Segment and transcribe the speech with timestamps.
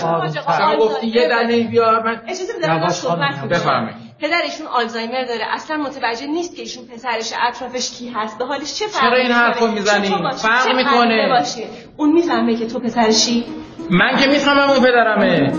[0.00, 4.08] شما گفتی یه دنه بیار من اجازه بدم صحبت بفرمایید.
[4.20, 5.44] پدرشون آلزایمر داره.
[5.54, 8.38] اصلا متوجه نیست که ایشون پسرش اطرافش کی هست.
[8.38, 11.44] به حالش چه فرقی چرا این حرفو می‌زنی؟ فرق می‌کنه.
[11.96, 13.44] اون می‌فهمه که تو پسرشی؟
[13.90, 15.52] من که می‌فهمم اون پدرمه.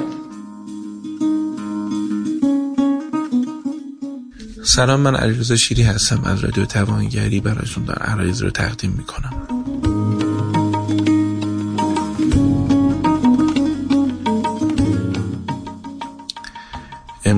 [4.66, 7.40] سلام من علیرضا شیری هستم از رادیو توانگری.
[7.40, 9.68] برایتون در عرایز رو تقدیم می‌کنم.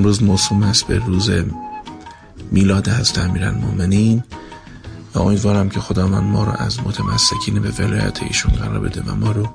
[0.02, 1.30] امروز موسوم است به روز
[2.50, 4.24] میلاد هست امیرن مومنین
[5.14, 9.32] و امیدوارم که خداوند ما رو از متمسکین به ولایت ایشون قرار بده و ما
[9.32, 9.48] رو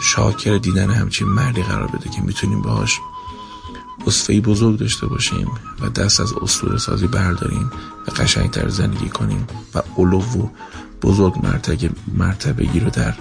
[0.00, 3.00] شاکر دیدن همچین مردی قرار بده که می‌تونیم باهاش
[4.06, 7.70] اصفهی بزرگ داشته باشیم و دست از اسطوره سازی برداریم
[8.08, 10.48] و قشنگتر زندگی کنیم و علو و
[11.02, 13.14] بزرگ مرتبه, مرتبگی رو در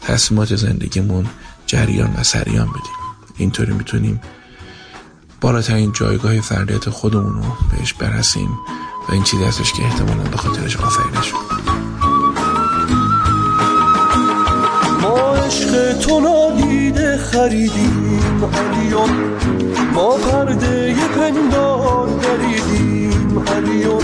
[0.00, 1.26] تصمیمات زندگیمون
[1.66, 2.96] جریان و سریان بدیم.
[3.36, 4.20] اینطوری می‌تونیم
[5.40, 8.58] بالاترین جایگاه فردیت خودمون رو بهش برسیم
[9.08, 11.36] و این چیزی هستش که احتمالا به خاطرش آفرینه شد
[15.02, 19.10] ما عشق تو نادیده خریدیم علیون.
[19.94, 24.02] ما پرده پندار دریدیم علیون.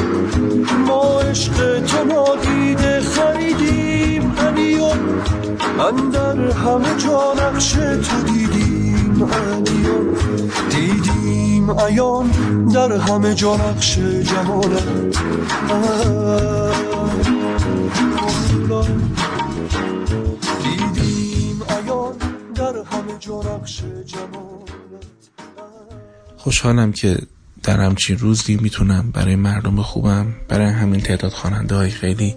[0.86, 4.98] ما عشق تو نادیده خریدیم علیون.
[5.88, 8.52] اندر همه جا نقش تو دیدیم.
[10.70, 12.31] دیدیم ایان
[12.75, 15.17] در همه جا نقش جمالت
[22.55, 22.83] در
[26.37, 27.19] خوشحالم که
[27.62, 32.37] در همچین روزی می‌تونم برای مردم خوبم برای همین تعداد خواننده های خیلی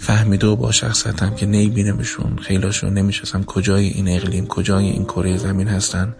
[0.00, 5.68] فهمیده و با شخصیتم که نیبینمشون خیلاشون نمیشستم کجای این اقلیم؟ کجای این کره زمین
[5.68, 6.14] هستن؟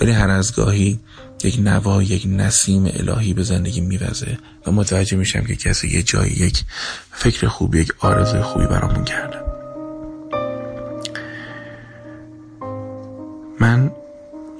[0.00, 1.00] ولی هر از گاهی
[1.44, 6.32] یک نوا یک نسیم الهی به زندگی میوزه و متوجه میشم که کسی یه جایی
[6.32, 6.64] یک
[7.12, 9.36] فکر خوبی یک آرزوی خوبی برامون کرده.
[13.60, 13.92] من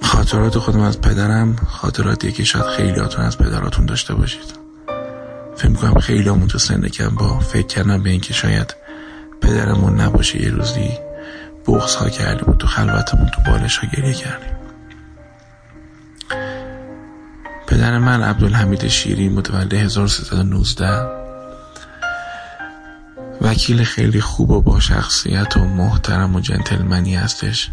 [0.01, 4.66] خاطرات خودم از پدرم خاطراتی که شاید خیلیاتون از پدراتون داشته باشید.
[5.57, 8.75] فکر می‌کنم خیلی همون تو سنده کم با فکر کردم به اینکه شاید
[9.41, 10.89] پدرمون نباشه یه روزی
[11.67, 14.57] بغض ها کردیم و تو خلوتمون تو بالش ها گریه کردیم.
[17.67, 21.27] پدر من عبدالحمید شیری متولد 1319
[23.41, 27.69] وکیل خیلی خوب و با شخصیت و محترم و جنتلمنی هستش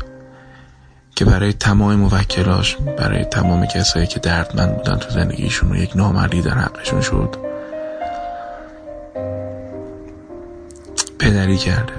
[1.15, 6.43] که برای تمام موکلاش برای تمام کسایی که دردمند بودن تو زندگیشون و یک نامردی
[6.43, 7.44] در حقشون شد.
[11.19, 11.93] پدری کرده.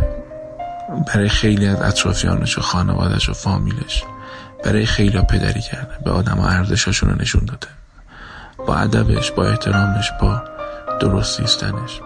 [1.08, 4.04] برای خیلی از اطرافیانش و خانوادش و فامیلش.
[4.64, 5.98] برای خیلی پدری کرده.
[6.06, 7.68] به آدم ارزشاشون رو نشون داده.
[8.68, 10.42] با ادبش با احترامش با
[11.02, 12.02] درست زیستنش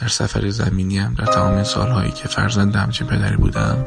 [0.00, 3.86] در سفر زمینی هم در تمام این سالهایی که فرزند همچین پدری بودم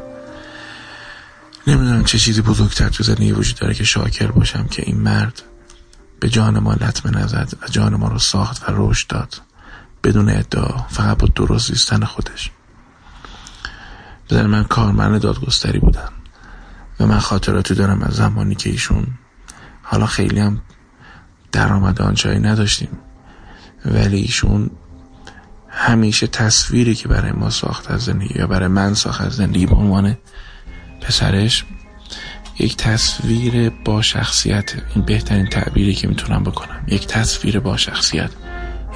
[1.66, 5.42] نمی‌دونم چه چیزی بزرگتر تو زندگی وجود داره که شاکر باشم که این مرد
[6.20, 9.40] به جان ما لطمه نزد و جان ما رو ساخت و رشد داد.
[10.04, 12.50] بدون ادعا فقط با درست زیستن خودش.
[14.30, 16.12] بدن من کارمند دادگستری بودم
[17.00, 19.06] و من خاطراتی دارم از زمانی که ایشون
[19.82, 20.62] حالا خیلی هم
[21.52, 22.98] درآمد آنچایی نداشتیم.
[23.84, 24.70] ولی ایشون
[25.76, 29.74] همیشه تصویری که برای ما ساخت از زندگی یا برای من ساخت از زندگی به
[29.74, 30.16] عنوان
[31.00, 31.64] پسرش
[32.58, 34.72] یک تصویر با شخصیت.
[34.94, 36.84] این بهترین تعبیری که می‌تونم بکنم.
[36.88, 38.30] یک تصویر با شخصیت.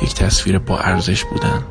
[0.02, 1.62] یک تصویر با ارزش بودن.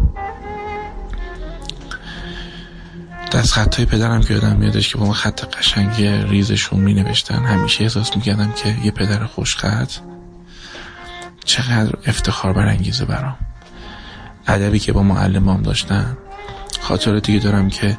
[3.31, 7.83] دست خطای پدرم که یادم میادش که با ما خط قشنگی ریزشون می نوشتن همیشه
[7.83, 9.91] احساس می‌کردم که یه پدر خوشخط
[11.45, 13.46] چقدر افتخار برانگیزه برام.
[14.47, 16.17] ادبی که با معلمام داشتن
[16.79, 17.97] خاطراتی که دارم که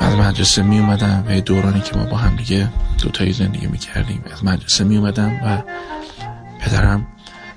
[0.00, 2.68] از مدرسه می اومدم و دورانی که ما با هم دیگه
[3.02, 5.62] دوتایی زندگی می کردیم از مدرسه می اومدم و
[6.60, 7.06] پدرم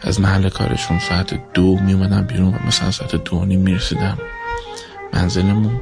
[0.01, 4.17] از محل کارشون ساعت دو می اومدم بیرون و مثلا ساعت دو نیم می رسیدم
[5.13, 5.81] منزلمون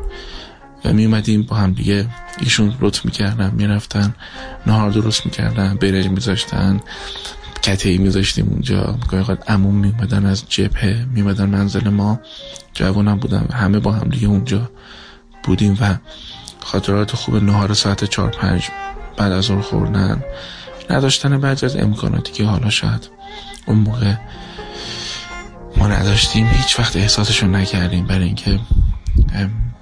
[0.85, 2.07] و می اومدیم با هم دیگه
[2.39, 4.15] ایشون لطف می کردن می رفتن
[4.67, 6.21] نهار درست می کردن برنج می
[7.65, 8.99] کته میذاشتیم اونجا.
[9.07, 12.19] گاهی عموم میمدن از جبهه میمدن منزل ما.
[12.73, 14.69] جوانم بودم همه با هم دیگه اونجا
[15.43, 15.97] بودیم و
[16.59, 18.69] خاطرات خوب نهار ساعت چهار پنج
[19.17, 20.23] بعد از اون خوردن.
[20.89, 23.09] نداشتن بعضی از امکاناتی که حالا شاید
[23.65, 24.13] اون موقع
[25.77, 26.47] ما نداشتیم.
[26.47, 28.05] هیچ وقت احساسشون نکردیم.
[28.05, 28.59] برای اینکه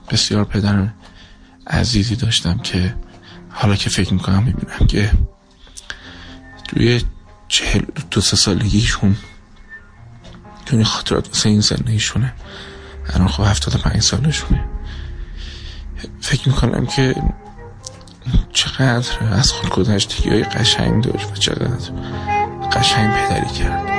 [0.09, 0.87] بسیار پدر
[1.67, 2.95] عزیزی داشتم که
[3.49, 5.11] حالا که فکر می‌کنم می‌بینم که
[6.67, 7.01] توی
[7.47, 7.81] چهل
[8.11, 9.15] دو سه سالگیشون.
[10.65, 12.33] که خاطرات واسه این زندگیشونه.
[13.13, 14.65] الان خب هفتاد پنج سالشونه.
[16.21, 17.15] فکر می‌کنم که
[18.53, 21.91] چقدر از خود گذشتگی های قشنگ داشت و چقدر
[22.71, 23.93] قشنگ پدری کرد.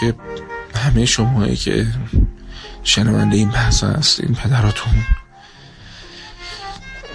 [0.00, 0.14] که
[0.74, 1.86] همه شمایی که
[2.82, 3.84] شنونده این بحث
[4.20, 5.04] این پدراتون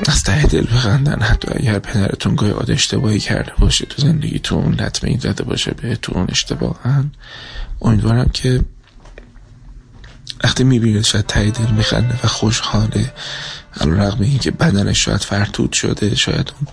[0.07, 1.21] از ته دل بخندن.
[1.21, 6.25] حتی اگر پدرتون گاهی آد اشتباهی کرده باشه تو زندگیتون لطمه این زده باشه بهتون
[6.29, 7.03] اشتباها
[7.81, 8.61] امیدوارم که
[10.43, 13.13] وقتی می‌بینید شاید ته دل میخنده و خوشحاله
[13.81, 16.67] علا رقم این که بدنش شاید فرتود شده شاید اون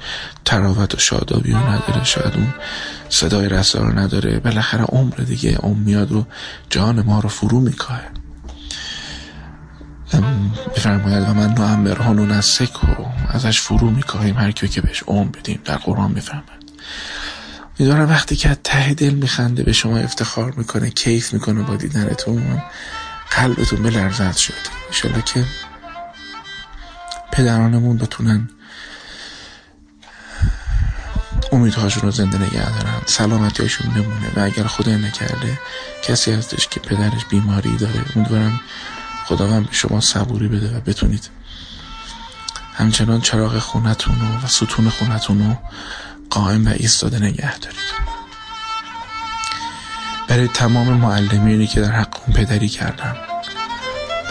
[0.45, 2.55] تراوت و شادابی رو نداره شاید اون
[3.11, 4.39] صدای رسا رو نداره.
[4.39, 5.57] بالاخره عمر دیگه.
[5.57, 6.27] عمر میاد و
[6.71, 8.01] جان ما رو فرو میکاه
[10.77, 12.87] بفرماید و من نوعمرهان و نسک و
[13.29, 14.39] ازش فرو میکاهیم.
[14.39, 15.61] هر کیو که بهش عمر بدیم.
[15.65, 16.61] در قرآن میفرماید.
[17.79, 22.63] می‌دونم وقتی که ته دل میخنده به شما افتخار می‌کنه کیف می‌کنه با دیدنتون
[23.31, 24.55] قلبتون بلرزد شد
[24.87, 25.45] انشالله که
[27.33, 28.49] پدرانمون بتونن
[31.53, 33.03] امیدهاشون رو زنده نگه دارن.
[33.07, 35.59] سلامتیشون بمونه و اگر خدا نکرده
[36.03, 38.05] کسی هستش که پدرش بیماری داره.
[38.17, 38.61] امیدوارم
[39.27, 41.31] خداوند به شما صبوری بده و بتونید
[42.75, 45.57] همچنان چراغ خونتون و ستون خونتون رو
[46.31, 48.11] قائم و ایستاده نگه دارید.
[50.29, 53.17] برای تمام معلمینی که در حق اون پدری کردن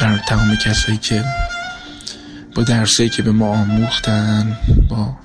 [0.01, 1.25] برای تمام کسایی که
[2.55, 4.57] با درسایی که به ما آموختن
[4.89, 5.17] با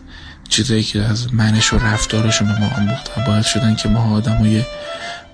[0.49, 4.64] چیزایی که از منش و رفتارشون به ما آموختن باید شدن که ما آدمای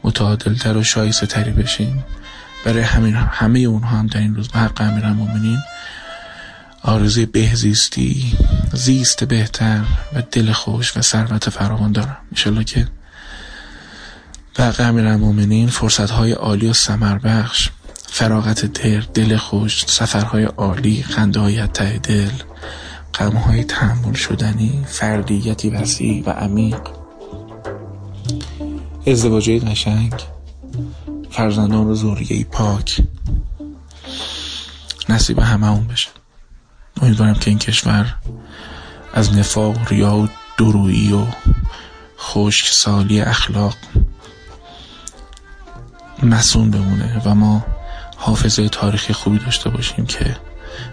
[0.04, 2.04] متعادلتر و شایسته تری بشیم.
[2.64, 5.58] برای همین همه اونها هم در این روز به حق امیرالمومنین
[6.82, 8.36] آرزوی بهزیستی
[8.72, 9.80] زیست بهتر
[10.14, 12.16] و دل خوش و ثروت فراوان دارم.
[12.32, 12.88] انشالله که
[14.58, 17.70] حق امیرالمومنین فرصت های عالی و سمر بخش
[18.06, 21.66] فراغت در دل خوش سفرهای عالی خنده های
[22.02, 22.30] دل
[23.18, 26.80] های تحمل شدنی فردیتی وسیع و عمیق.
[29.06, 30.12] ازدواجی قشنگ.
[31.30, 33.02] فرزندان و زوریه پاک.
[35.08, 36.08] نصیب همه اون بشه.
[37.02, 38.14] امیدوارم که این کشور
[39.14, 40.28] از نفاق ریا و
[40.58, 41.26] درویی و
[42.18, 43.76] خشک سالی اخلاق
[46.22, 47.64] مسون بمونه و ما
[48.16, 50.37] حافظه تاریخی خوبی داشته باشیم که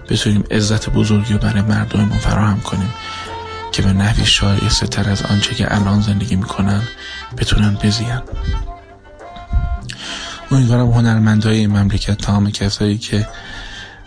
[0.09, 2.93] بتونیم عزت بزرگی رو برای مردممون فراهم کنیم
[3.71, 6.81] که به نحوی شایسته تر از آنچه که الان زندگی می‌کنن
[7.37, 8.23] بتونن بزیان
[10.51, 13.27] امیدوارم هنرمندای این مملکت تمام کسایی که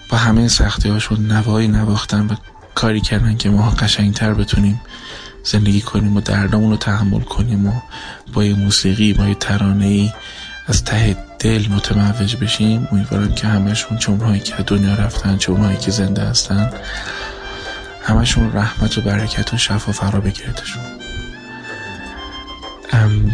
[0.08, 2.34] با همه سختی هاشون نوایی نواختن و
[2.74, 4.80] کاری کردن که ما قشنگتر بتونیم
[5.44, 7.72] زندگی کنیم و دردامون رو تحمل کنیم و
[8.32, 10.14] با یه موسیقی با یه ترانه
[10.66, 12.88] از ته دل متموج بشیم.
[12.92, 16.72] امیدوارم که همشون چون که دنیا رفتن چون که زنده هستن
[18.02, 20.82] همشون رحمت و برکت و شفا فرا بگیردشون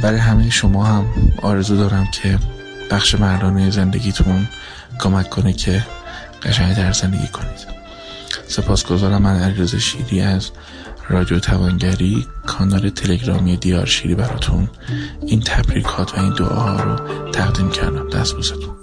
[0.02, 1.06] برای همه شما هم
[1.42, 2.38] آرزو دارم که
[2.90, 4.48] بخش مردانه زندگیتون
[4.98, 5.86] کمک کنه که
[6.42, 7.66] قشنگ در زندگی کنید.
[8.48, 9.22] سپاسگزارم.
[9.22, 10.50] من علیرضا شیری از
[11.08, 14.68] رادیو توانگری کانال تلگرامی دیار شیری براتون
[15.26, 16.96] این تبریکات و این دعاها رو
[17.30, 18.08] تقدیم کردم.
[18.08, 18.75] دست بوستون